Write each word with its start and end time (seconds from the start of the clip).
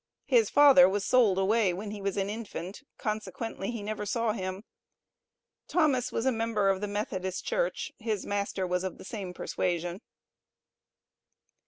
His 0.25 0.49
father 0.49 0.89
was 0.89 1.05
sold 1.05 1.37
away 1.37 1.73
when 1.73 1.91
he 1.91 2.01
was 2.01 2.17
an 2.17 2.27
infant, 2.27 2.81
consequently 2.97 3.69
he 3.69 3.83
never 3.83 4.03
saw 4.03 4.31
him. 4.31 4.63
Thomas 5.67 6.11
was 6.11 6.25
a 6.25 6.31
member 6.31 6.69
of 6.69 6.81
the 6.81 6.87
Methodist 6.87 7.45
Church; 7.45 7.91
his 7.99 8.25
master 8.25 8.65
was 8.65 8.83
of 8.83 8.97
the 8.97 9.05
same 9.05 9.31
persuasion. 9.31 10.01